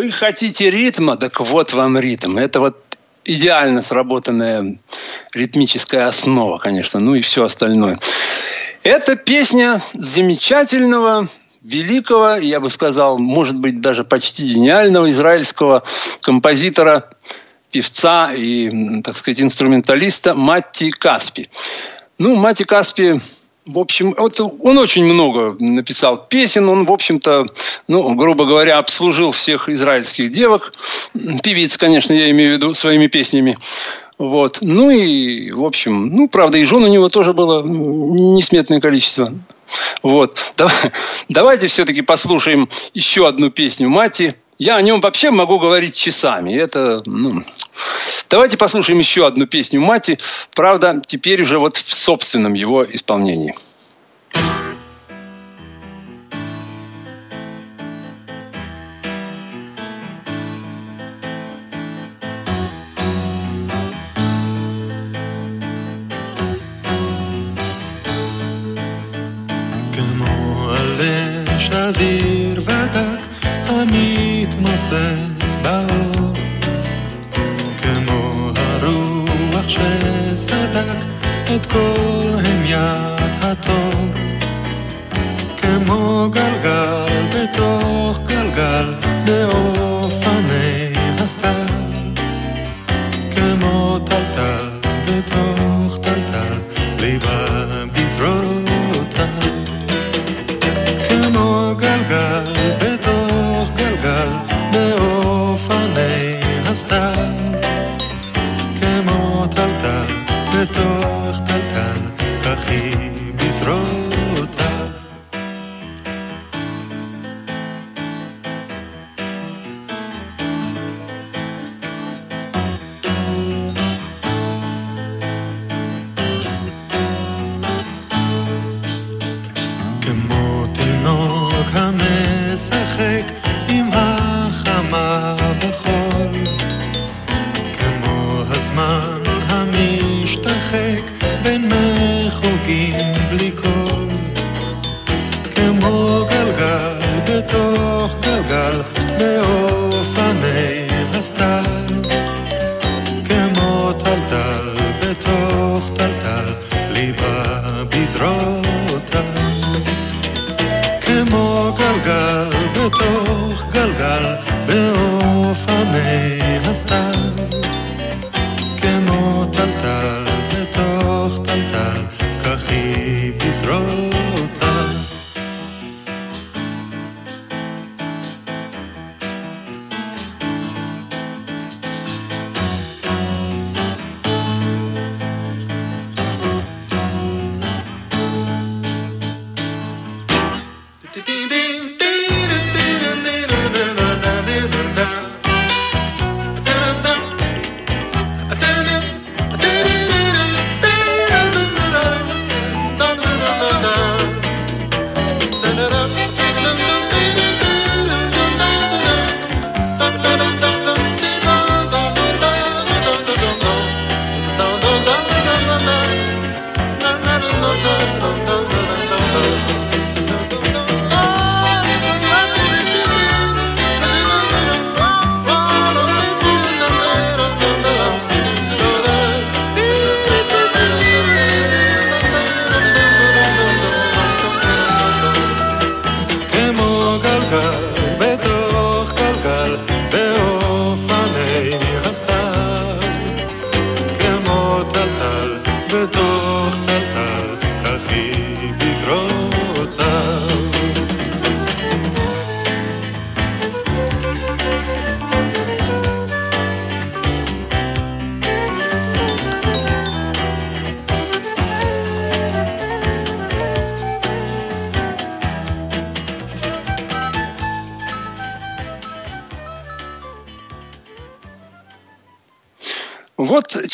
Вы 0.03 0.11
хотите 0.11 0.69
ритма, 0.69 1.17
так 1.17 1.39
вот 1.39 1.73
вам 1.73 1.97
ритм. 1.97 2.37
Это 2.37 2.59
вот 2.59 2.77
идеально 3.25 3.83
сработанная 3.83 4.79
ритмическая 5.33 6.09
основа, 6.09 6.59
конечно, 6.59 6.99
ну 7.01 7.15
и 7.15 7.21
все 7.21 7.45
остальное. 7.45 8.01
Это 8.83 9.15
песня 9.15 9.81
замечательного, 9.95 11.29
великого, 11.63 12.35
я 12.35 12.59
бы 12.59 12.69
сказал, 12.69 13.17
может 13.19 13.57
быть, 13.57 13.81
даже 13.81 14.03
почти 14.03 14.53
гениального 14.53 15.09
израильского 15.09 15.85
композитора, 16.21 17.09
певца 17.71 18.33
и, 18.35 19.03
так 19.03 19.17
сказать, 19.17 19.41
инструменталиста 19.41 20.35
Матти 20.35 20.91
Каспи. 20.91 21.49
Ну, 22.19 22.35
Матти 22.35 22.65
Каспи 22.65 23.21
в 23.65 23.79
общем, 23.79 24.15
вот 24.19 24.41
он 24.41 24.79
очень 24.79 25.05
много 25.05 25.57
написал 25.59 26.27
песен, 26.27 26.69
он, 26.69 26.85
в 26.85 26.93
общем-то, 26.93 27.47
ну, 27.87 28.15
грубо 28.15 28.45
говоря, 28.45 28.79
обслужил 28.79 29.31
всех 29.31 29.69
израильских 29.69 30.33
девок, 30.33 30.73
певиц, 31.43 31.77
конечно, 31.77 32.13
я 32.13 32.31
имею 32.31 32.53
в 32.53 32.57
виду, 32.57 32.75
своими 32.75 33.07
песнями. 33.07 33.57
Вот. 34.19 34.59
Ну 34.61 34.91
и, 34.91 35.53
в 35.53 35.65
общем, 35.65 36.15
ну, 36.15 36.29
правда, 36.29 36.59
и 36.59 36.65
жен 36.65 36.85
у 36.85 36.89
него 36.89 37.09
тоже 37.09 37.33
было 37.33 37.63
несметное 37.63 38.81
количество. 38.81 39.33
Вот. 40.03 40.55
Давайте 41.29 41.69
все-таки 41.69 42.03
послушаем 42.03 42.69
еще 42.95 43.27
одну 43.27 43.51
песню 43.51 43.89
Мати. 43.89 44.35
Я 44.63 44.77
о 44.77 44.83
нем 44.83 45.01
вообще 45.01 45.33
могу 45.33 45.59
говорить 45.59 45.97
часами. 45.97 46.55
Это, 46.55 47.03
ну... 47.05 47.43
Давайте 48.31 48.57
послушаем 48.57 49.01
еще 49.01 49.27
одну 49.27 49.49
песню 49.49 49.81
Мати. 49.81 50.21
Правда, 50.55 51.03
теперь 51.05 51.43
уже 51.43 51.59
вот 51.59 51.79
в 51.79 51.97
собственном 51.97 52.55
его 52.55 52.85
исполнении. 52.89 53.55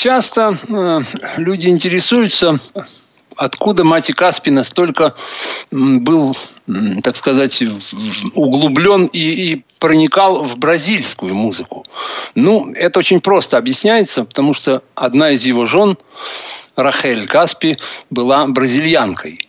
Часто 0.09 0.55
э, 0.55 1.01
люди 1.37 1.69
интересуются, 1.69 2.55
откуда 3.37 3.85
Мати 3.85 4.13
Каспи 4.13 4.51
настолько 4.51 5.15
был, 5.71 6.35
так 7.03 7.15
сказать, 7.15 7.63
углублен 8.33 9.05
и, 9.13 9.19
и 9.19 9.65
проникал 9.79 10.45
в 10.45 10.57
бразильскую 10.57 11.35
музыку. 11.35 11.85
Ну, 12.35 12.73
это 12.73 13.01
очень 13.01 13.21
просто 13.21 13.59
объясняется, 13.59 14.25
потому 14.25 14.55
что 14.55 14.83
одна 14.95 15.33
из 15.33 15.45
его 15.45 15.67
жен 15.67 15.99
Рахель 16.75 17.27
Каспи 17.27 17.77
была 18.09 18.47
бразильянкой. 18.47 19.47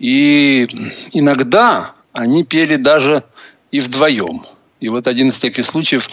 И 0.00 0.66
иногда 1.12 1.94
они 2.12 2.42
пели 2.42 2.74
даже 2.74 3.22
и 3.70 3.78
вдвоем. 3.78 4.44
И 4.80 4.88
вот 4.88 5.06
один 5.06 5.28
из 5.28 5.38
таких 5.38 5.66
случаев 5.66 6.08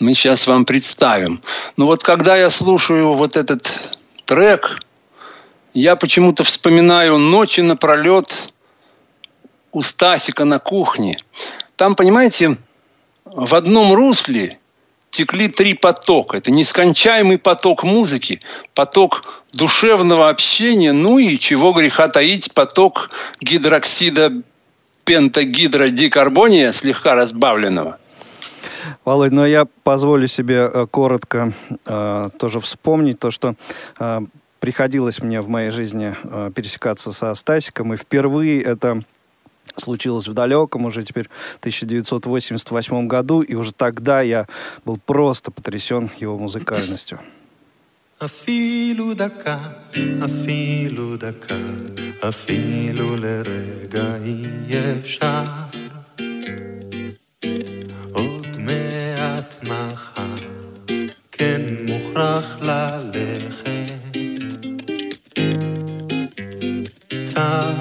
мы 0.00 0.14
сейчас 0.14 0.46
вам 0.46 0.64
представим. 0.64 1.42
Но 1.76 1.86
вот 1.86 2.02
когда 2.02 2.36
я 2.36 2.50
слушаю 2.50 3.14
вот 3.14 3.36
этот 3.36 3.70
трек, 4.24 4.80
я 5.74 5.96
почему-то 5.96 6.42
вспоминаю 6.42 7.18
ночи 7.18 7.60
напролет 7.60 8.52
у 9.72 9.82
Стасика 9.82 10.44
на 10.44 10.58
кухне. 10.58 11.16
Там, 11.76 11.94
понимаете, 11.94 12.58
в 13.24 13.54
одном 13.54 13.92
русле 13.92 14.58
текли 15.10 15.48
три 15.48 15.74
потока. 15.74 16.38
Это 16.38 16.50
нескончаемый 16.50 17.38
поток 17.38 17.84
музыки, 17.84 18.40
поток 18.74 19.42
душевного 19.52 20.28
общения, 20.28 20.92
ну 20.92 21.18
и 21.18 21.38
чего 21.38 21.72
греха 21.72 22.08
таить, 22.08 22.52
поток 22.54 23.10
гидроксида 23.40 24.42
пентагидродикарбония, 25.04 26.72
слегка 26.72 27.14
разбавленного. 27.14 27.98
Володь, 29.04 29.32
но 29.32 29.46
я 29.46 29.66
позволю 29.82 30.28
себе 30.28 30.70
э, 30.72 30.86
коротко 30.90 31.52
э, 31.86 32.28
тоже 32.38 32.60
вспомнить 32.60 33.18
то, 33.18 33.30
что 33.30 33.54
э, 33.98 34.20
приходилось 34.60 35.22
мне 35.22 35.40
в 35.40 35.48
моей 35.48 35.70
жизни 35.70 36.14
э, 36.22 36.50
пересекаться 36.54 37.12
со 37.12 37.34
Стасиком, 37.34 37.94
и 37.94 37.96
впервые 37.96 38.62
это 38.62 39.02
случилось 39.76 40.28
в 40.28 40.34
далеком 40.34 40.84
уже 40.84 41.02
теперь 41.02 41.28
1988 41.60 43.06
году, 43.06 43.40
и 43.40 43.54
уже 43.54 43.72
тогда 43.72 44.20
я 44.20 44.46
был 44.84 44.98
просто 44.98 45.50
потрясен 45.50 46.10
его 46.18 46.38
музыкальностью. 46.38 47.20
A 48.22 48.28
filo 48.28 49.14
da 49.14 49.30
cá, 49.30 49.58
a 50.22 50.28
filo 50.28 51.16
da 51.16 51.32
cá, 51.32 51.56
a 52.20 52.30
filo 52.30 53.16
le 53.16 53.42
regaie 53.42 55.02
char. 55.02 55.70
מוכרח 62.10 62.56
ללכת. 62.62 64.18
צר 67.24 67.72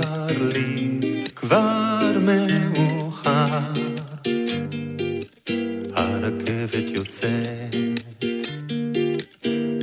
לי, 0.53 0.99
כבר 1.36 2.11
מאוחר, 2.21 3.73
הרכבת 5.93 6.86
יוצאת. 6.88 7.75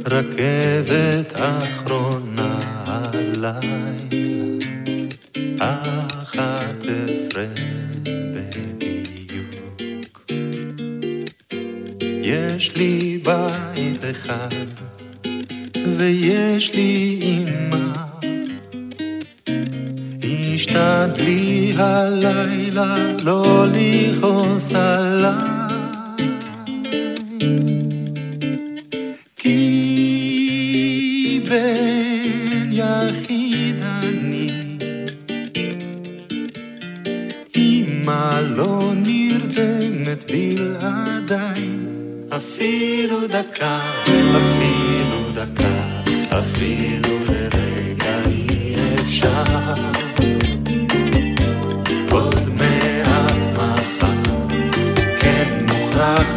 רכבת 0.04 1.32
אחרונה 1.34 2.60
הלילה, 2.86 3.60
יש 12.36 12.76
לי 12.76 13.20
בית 13.24 14.00
אחד, 14.10 14.48
ויש 15.96 16.74
לי 16.74 17.18
אמא. 17.22 17.86
השתדלי 20.54 21.74
הלילה 21.76 22.96
לא 23.22 23.66
לכעוס 23.72 24.74
עליי. 24.74 25.55
אפילו 42.36 43.26
דקה, 43.26 43.80
אפילו 44.06 45.18
דקה, 45.34 46.02
אפילו 46.38 47.18
לרגע 47.28 48.18
אי 48.26 48.74
אפשר. 48.94 49.44
עוד 52.10 52.48
מעט 52.56 53.46
מחר, 53.56 54.46
כן 55.20 55.66
מוכרח 55.68 56.35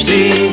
Steve. 0.00 0.49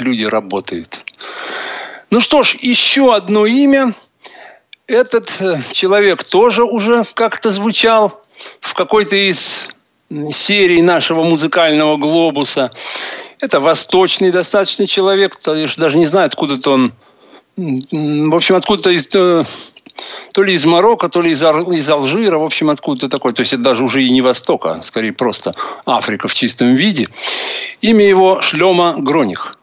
Люди 0.00 0.24
работают. 0.24 1.04
Ну 2.10 2.20
что 2.20 2.42
ж, 2.42 2.56
еще 2.60 3.14
одно 3.14 3.46
имя. 3.46 3.94
Этот 4.86 5.30
э, 5.40 5.60
человек 5.72 6.24
тоже 6.24 6.64
уже 6.64 7.04
как-то 7.14 7.50
звучал 7.50 8.24
в 8.60 8.72
какой-то 8.74 9.16
из 9.16 9.68
серий 10.30 10.80
нашего 10.80 11.22
музыкального 11.22 11.96
глобуса. 11.96 12.70
Это 13.40 13.60
восточный 13.60 14.30
достаточно 14.30 14.86
человек, 14.86 15.38
даже 15.44 15.98
не 15.98 16.06
знаю, 16.06 16.26
откуда-то 16.26 16.72
он, 16.72 16.94
в 17.56 18.34
общем, 18.34 18.56
откуда-то 18.56 18.90
из, 18.90 19.06
э, 19.14 19.44
то 20.32 20.42
ли 20.42 20.54
из 20.54 20.64
Марокко, 20.64 21.08
то 21.08 21.20
ли 21.20 21.32
из, 21.32 21.42
из 21.42 21.88
Алжира, 21.88 22.38
в 22.38 22.44
общем, 22.44 22.70
откуда-то 22.70 23.08
такой. 23.08 23.34
То 23.34 23.42
есть 23.42 23.52
это 23.52 23.62
даже 23.62 23.84
уже 23.84 24.02
и 24.02 24.10
не 24.10 24.22
Восток, 24.22 24.66
а 24.66 24.82
скорее 24.82 25.12
просто 25.12 25.54
Африка 25.84 26.28
в 26.28 26.34
чистом 26.34 26.74
виде. 26.74 27.08
Имя 27.80 28.06
его 28.06 28.40
Шлема 28.40 28.94
Гроних. 28.98 29.57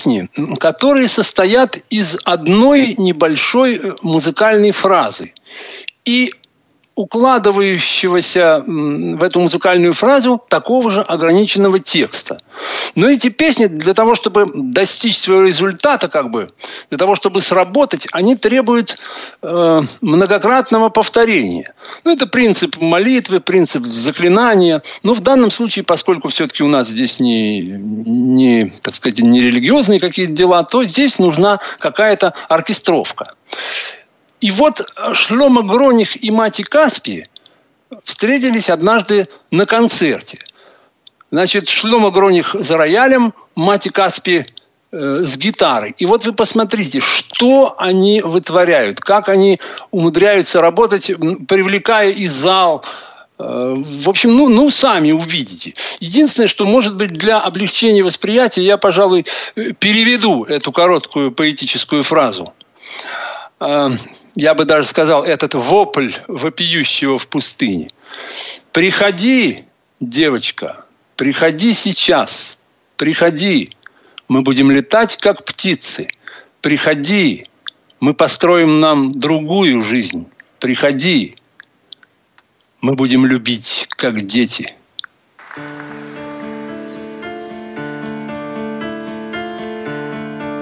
Песни, 0.00 0.28
которые 0.58 1.08
состоят 1.08 1.78
из 1.90 2.18
одной 2.24 2.94
небольшой 2.96 3.76
э, 3.76 3.92
музыкальной 4.02 4.72
фразы. 4.72 5.32
И 6.04 6.32
укладывающегося 7.00 8.62
в 8.66 9.22
эту 9.22 9.40
музыкальную 9.40 9.94
фразу 9.94 10.42
такого 10.48 10.90
же 10.90 11.00
ограниченного 11.00 11.78
текста. 11.78 12.38
Но 12.94 13.08
эти 13.08 13.30
песни 13.30 13.66
для 13.66 13.94
того, 13.94 14.14
чтобы 14.14 14.46
достичь 14.54 15.18
своего 15.18 15.44
результата, 15.44 16.08
как 16.08 16.30
бы, 16.30 16.50
для 16.90 16.98
того, 16.98 17.16
чтобы 17.16 17.40
сработать, 17.40 18.06
они 18.12 18.36
требуют 18.36 18.98
э, 19.42 19.82
многократного 20.02 20.90
повторения. 20.90 21.72
Ну, 22.04 22.12
это 22.12 22.26
принцип 22.26 22.76
молитвы, 22.76 23.40
принцип 23.40 23.86
заклинания. 23.86 24.82
Но 25.02 25.14
в 25.14 25.20
данном 25.20 25.50
случае, 25.50 25.84
поскольку 25.84 26.28
все-таки 26.28 26.62
у 26.62 26.68
нас 26.68 26.88
здесь 26.88 27.18
не, 27.18 27.60
не 27.60 28.74
так 28.82 28.94
сказать, 28.94 29.20
не 29.20 29.40
религиозные 29.40 30.00
какие-то 30.00 30.32
дела, 30.32 30.64
то 30.64 30.84
здесь 30.84 31.18
нужна 31.18 31.60
какая-то 31.78 32.34
оркестровка. 32.48 33.28
И 34.40 34.50
вот 34.50 34.80
Шлома 35.12 35.62
Гроних 35.62 36.22
и 36.22 36.30
Мати 36.30 36.62
Каспи 36.62 37.26
встретились 38.04 38.70
однажды 38.70 39.28
на 39.50 39.66
концерте. 39.66 40.38
Значит, 41.30 41.68
Шлома 41.68 42.10
Гроних 42.10 42.54
за 42.58 42.76
роялем, 42.76 43.34
Мати 43.54 43.88
Каспи 43.88 44.46
э, 44.92 45.20
с 45.22 45.36
гитарой. 45.36 45.94
И 45.98 46.06
вот 46.06 46.24
вы 46.24 46.32
посмотрите, 46.32 47.00
что 47.00 47.74
они 47.78 48.22
вытворяют, 48.22 49.00
как 49.00 49.28
они 49.28 49.58
умудряются 49.90 50.60
работать, 50.60 51.06
привлекая 51.06 52.10
и 52.10 52.26
зал, 52.26 52.84
э, 53.38 53.44
в 53.44 54.08
общем, 54.08 54.34
ну, 54.34 54.48
ну, 54.48 54.70
сами 54.70 55.12
увидите. 55.12 55.74
Единственное, 56.00 56.48
что, 56.48 56.64
может 56.64 56.96
быть, 56.96 57.12
для 57.12 57.40
облегчения 57.40 58.02
восприятия 58.02 58.62
я, 58.62 58.78
пожалуй, 58.78 59.26
э, 59.54 59.72
переведу 59.72 60.44
эту 60.44 60.72
короткую 60.72 61.30
поэтическую 61.30 62.02
фразу. 62.02 62.52
Эм, 63.60 63.98
я 64.34 64.54
бы 64.54 64.64
даже 64.64 64.88
сказал, 64.88 65.22
этот 65.22 65.54
вопль 65.54 66.12
вопиющего 66.28 67.18
в 67.18 67.28
пустыне. 67.28 67.88
Приходи, 68.72 69.64
девочка, 70.00 70.86
приходи 71.16 71.74
сейчас, 71.74 72.58
приходи, 72.96 73.76
мы 74.28 74.42
будем 74.42 74.70
летать, 74.70 75.16
как 75.18 75.44
птицы. 75.44 76.08
Приходи, 76.62 77.46
мы 78.00 78.14
построим 78.14 78.80
нам 78.80 79.12
другую 79.12 79.82
жизнь. 79.82 80.26
Приходи, 80.58 81.36
мы 82.80 82.94
будем 82.94 83.26
любить, 83.26 83.86
как 83.90 84.26
дети. 84.26 84.74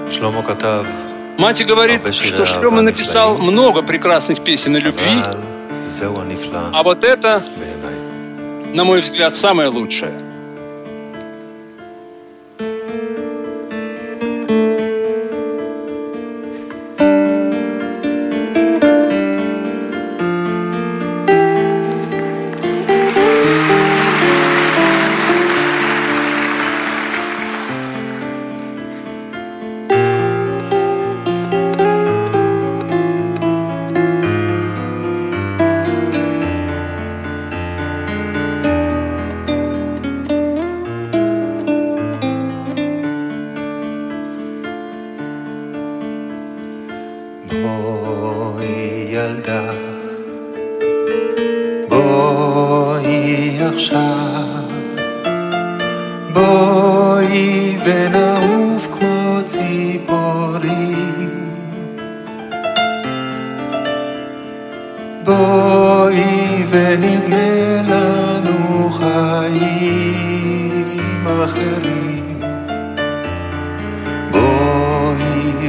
Шломо 0.09 0.43
катав 0.43 1.08
Мать 1.39 1.65
говорит, 1.65 2.13
что 2.13 2.45
Шлема 2.45 2.81
написал 2.81 3.37
много 3.37 3.81
прекрасных 3.81 4.43
песен 4.43 4.75
о 4.75 4.79
любви, 4.79 5.23
а 6.73 6.83
вот 6.83 7.05
это, 7.05 7.43
на 8.73 8.83
мой 8.83 8.99
взгляд, 8.99 9.37
самое 9.37 9.69
лучшее. 9.69 10.28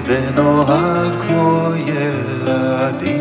ונאהב 0.04 1.20
כמו 1.20 1.68
ילדים 1.76 3.19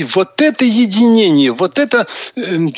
Понимаете, 0.00 0.04
вот 0.14 0.40
это 0.40 0.64
единение, 0.64 1.52
вот 1.52 1.78
это 1.78 2.06
э, 2.36 2.40
м, 2.40 2.72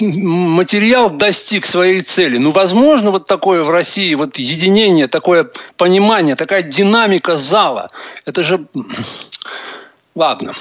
материал 0.51 1.11
достиг 1.11 1.67
своей 1.67 2.01
цели. 2.03 2.39
Ну, 2.39 2.51
возможно, 2.51 3.11
вот 3.11 3.27
такое 3.27 3.63
в 3.63 3.71
России, 3.71 4.15
вот 4.15 4.39
единение, 4.39 5.07
такое 5.07 5.49
понимание, 5.77 6.37
такая 6.37 6.63
динамика 6.63 7.37
зала. 7.37 7.91
Это 8.27 8.43
же... 8.43 8.67
Ладно. 10.15 10.53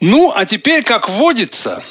Ну, 0.00 0.32
а 0.34 0.46
теперь, 0.46 0.84
как 0.84 1.08
водится, 1.08 1.82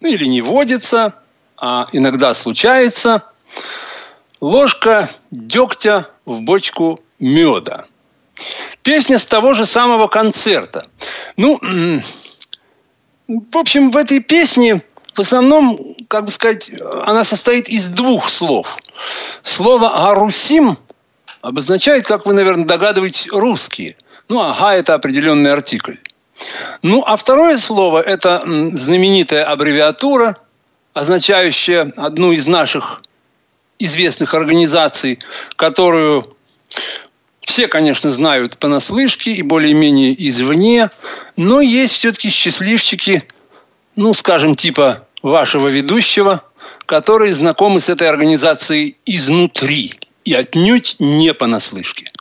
ну 0.00 0.08
или 0.08 0.24
не 0.24 0.40
водится, 0.40 1.14
а 1.58 1.86
иногда 1.92 2.34
случается, 2.34 3.24
ложка 4.40 5.08
дегтя 5.30 6.08
в 6.24 6.40
бочку 6.40 7.00
меда. 7.18 7.84
Песня 8.82 9.18
с 9.18 9.26
того 9.26 9.52
же 9.52 9.66
самого 9.66 10.08
концерта. 10.08 10.86
Ну, 11.36 11.60
в 13.50 13.56
общем, 13.56 13.90
в 13.90 13.96
этой 13.96 14.20
песне 14.20 14.82
в 15.14 15.20
основном, 15.20 15.96
как 16.08 16.24
бы 16.24 16.30
сказать, 16.30 16.70
она 17.04 17.24
состоит 17.24 17.68
из 17.68 17.88
двух 17.88 18.30
слов. 18.30 18.76
Слово 19.42 20.08
«арусим» 20.10 20.78
обозначает, 21.42 22.06
как 22.06 22.24
вы, 22.24 22.32
наверное, 22.32 22.64
догадываетесь, 22.64 23.28
русские. 23.30 23.96
Ну, 24.28 24.40
ага, 24.40 24.74
это 24.74 24.94
определенный 24.94 25.52
артикль. 25.52 25.96
Ну, 26.80 27.02
а 27.06 27.16
второе 27.16 27.58
слово– 27.58 28.00
это 28.02 28.42
знаменитая 28.72 29.44
аббревиатура, 29.44 30.36
означающая 30.94 31.92
одну 31.96 32.32
из 32.32 32.46
наших 32.46 33.02
известных 33.78 34.34
организаций, 34.34 35.18
которую 35.56 36.36
все, 37.42 37.66
конечно, 37.68 38.12
знают 38.12 38.56
понаслышке 38.58 39.32
и 39.32 39.42
более-менее 39.42 40.14
извне, 40.28 40.90
но 41.36 41.60
есть 41.60 41.94
все-таки 41.94 42.30
счастливчики, 42.30 43.24
ну, 43.96 44.14
скажем, 44.14 44.54
типа 44.54 45.06
вашего 45.22 45.68
ведущего, 45.68 46.44
которые 46.86 47.34
знакомы 47.34 47.80
с 47.80 47.88
этой 47.88 48.08
организацией 48.08 48.96
изнутри 49.06 49.98
и 50.24 50.34
отнюдь 50.34 50.96
не 51.00 51.34
понаслышке. 51.34 52.12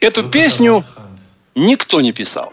Эту 0.00 0.28
песню 0.30 0.84
никто 1.54 2.00
не 2.00 2.12
писал. 2.12 2.52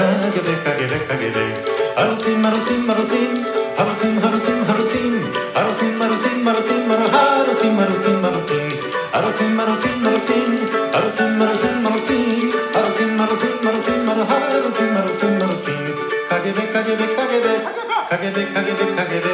הגבק 0.23 0.67
הגבק 0.67 1.11
הגבק 1.11 1.69
הרוסים 1.95 2.45
הרוסים 2.45 2.89
הרוסים 2.89 3.33
הרוסים 3.77 4.19
הרוסים 4.23 4.63
הרוסים 4.67 5.11
הרוסים 5.55 6.01
הרוסים 6.01 6.47
הרוסים 6.47 6.91
הרוסים 6.91 7.79
הרוסים 7.79 8.25
הרוסים 8.25 8.60
Arasın 9.23 9.57
arasın 9.57 10.05
arasın 10.05 10.59
arasın 10.93 11.39
arasın 11.41 11.85
arasın 11.85 12.27
arasın 12.75 13.19
arasın 13.27 14.07
arasın 14.07 14.07
arasın 14.07 14.95
arasın 14.95 15.41
arasın 15.41 15.77
KGB 16.29 16.59
KGB 16.73 17.01
KGB 17.17 17.47
KGB 18.09 18.37
KGB 18.55 18.79
KGB 18.95 19.27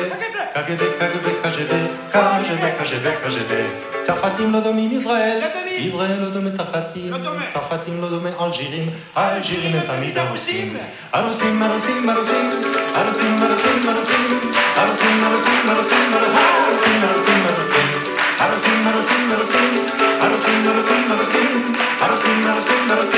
KGB 0.54 0.84
KGB 1.00 1.24
KGB 1.42 1.74
KGB 2.14 2.66
KGB 2.78 3.06
KGB 3.24 3.54
צרפתים 4.08 4.54
לא 4.54 4.60
דומים 4.60 4.92
ישראל, 4.92 5.40
ישראל 5.78 6.20
לא 6.22 6.30
דומה 6.30 6.50
צרפתים, 6.50 7.14
צרפתים 7.54 8.02
לא 8.02 8.10
דומה 8.10 8.30
אלג'ירים, 8.42 8.90
האלג'ירים 9.16 9.76
הם 9.76 9.82
תמיד 9.88 10.18
הרוסים. 10.18 10.78
הרוסים, 11.14 11.64
הרוסים, 11.64 12.10
הרוסים, 12.10 12.50
הרוסים, 12.96 13.36
הרוסים, 13.42 13.82
הרוסים, 13.88 14.30
הרוסים, 14.78 15.22
הרוסים, 15.26 15.62
הרוסים, 15.68 16.14
הרוסים, 16.14 16.14
הרוסים, 16.14 17.04
הרוסים, 17.04 17.42
הרוסים. 17.50 17.67
I 18.40 18.48
don't 18.50 18.60
see, 18.60 18.70
I 18.70 18.92
don't 18.92 19.04
see, 19.04 19.16
I 19.16 19.30
don't 19.30 19.50
see, 19.50 19.58
I 19.58 20.30
don't 20.30 20.42
see, 20.42 20.54
I 20.54 20.70
don't 20.70 20.84
see, 20.84 20.94
I 20.94 21.18
don't 21.18 22.22
see, 22.22 22.38
I 22.38 22.54
don't 22.54 22.64
see, 22.64 22.92
I 22.92 22.96
don't 22.96 23.10
see. 23.10 23.17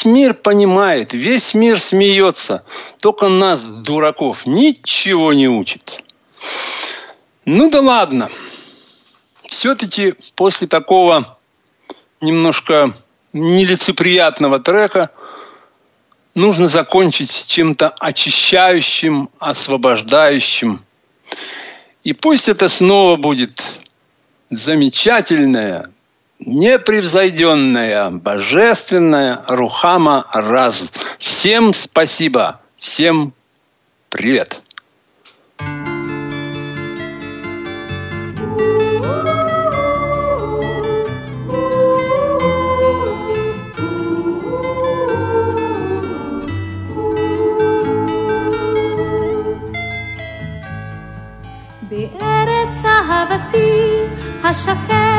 Весь 0.00 0.06
мир 0.06 0.32
понимает, 0.32 1.12
весь 1.12 1.52
мир 1.52 1.78
смеется. 1.78 2.64
Только 3.02 3.28
нас, 3.28 3.62
дураков, 3.64 4.46
ничего 4.46 5.34
не 5.34 5.46
учит. 5.46 6.02
Ну 7.44 7.68
да 7.68 7.82
ладно. 7.82 8.30
Все-таки 9.46 10.14
после 10.36 10.66
такого 10.68 11.38
немножко 12.22 12.94
нелицеприятного 13.34 14.58
трека 14.58 15.10
нужно 16.34 16.68
закончить 16.68 17.44
чем-то 17.46 17.90
очищающим, 17.90 19.28
освобождающим. 19.38 20.82
И 22.04 22.14
пусть 22.14 22.48
это 22.48 22.70
снова 22.70 23.16
будет 23.16 23.62
замечательная, 24.48 25.84
непревзойденная, 26.39 28.09
божественная 28.11 29.43
Рухама 29.47 30.25
Раз. 30.33 30.91
Всем 31.19 31.73
спасибо, 31.73 32.59
всем 32.77 33.33
привет. 34.09 34.61
בארץ 51.89 52.85
אהבתי 52.85 54.01
השקד 54.43 54.85
פורח, 54.93 55.18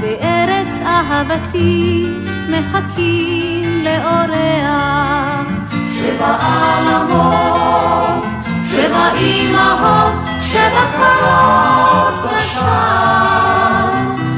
בארץ 0.00 0.72
אהבתי 0.86 2.02
מחכים 2.48 3.84
לאורח. 3.84 5.46
שבע 5.92 6.36
עלמות, 6.40 8.24
שבע 8.70 9.10
אמהות, 9.20 10.12
שבע 10.40 10.84
קרות 10.96 12.32
בשער. 12.32 13.92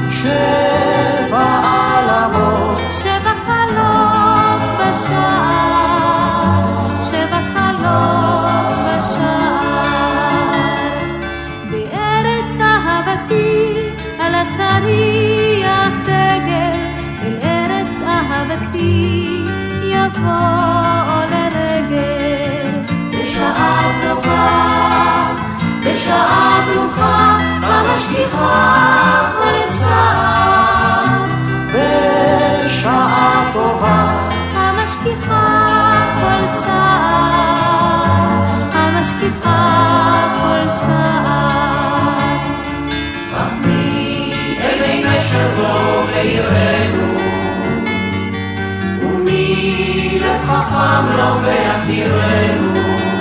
שבע 0.09 1.61
עלמות, 1.63 2.77
שבע 2.91 3.33
קלות 3.45 4.61
בשער. 4.79 5.79
שבע 7.11 7.39
קלות 7.53 8.75
בשער. 8.85 10.53
בארץ 11.71 12.61
אהבתי 12.61 13.73
על 14.19 14.35
הצריח 14.35 15.32
אהבתי 18.53 19.27
יבוא 19.83 21.25
לרגל. 21.31 22.69
בשעה 23.11 23.91
טובה, 24.03 25.27
בשעה 25.85 26.65
ברוכה, 26.67 27.37
המשגיחה 27.63 29.31
כל 29.37 29.69
צער. 29.69 31.25
בשעה 31.73 33.49
טובה, 33.53 34.29
המשגיחה 34.55 35.91
כל 36.15 36.61
צער. 36.63 38.43
המשגיחה 38.73 39.61
כל 40.41 40.77
צער. 40.77 42.37
אך 43.35 43.53
מי 43.65 44.33
אלי 44.61 45.03
נשר 45.03 45.49
לו 45.57 46.07
ויראנו, 46.07 47.12
לב 50.21 50.41
חכם 50.45 51.17
לו 51.17 51.41
ויכירנו. 51.41 53.12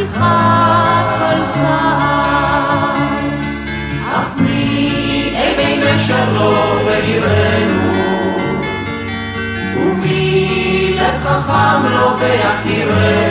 שכחת 0.00 1.06
כל 1.18 1.40
צעד, 1.54 2.96
אך 4.12 4.26
מי 4.36 5.34
אבין 5.34 5.80
בשלום 5.80 6.78
ויראנו, 6.86 7.94
ומי 9.76 10.94
לב 10.96 11.24
חכם 11.24 11.86
לו 11.86 11.90
לא 11.90 12.16
ויכירנו. 12.20 13.29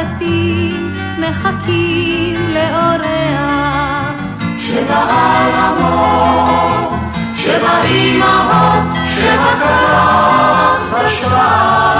הבתים 0.00 0.94
מחכים 1.18 2.36
לאורח. 2.54 4.14
שבעלמות, 4.58 6.10
שבאימהות, 7.36 8.84
שבקרות 9.08 10.80
בשבט. 10.92 11.99